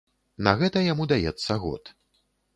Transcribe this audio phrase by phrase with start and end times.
[0.47, 1.95] На гэта яму даецца год.